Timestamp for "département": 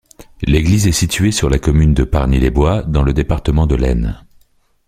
3.13-3.67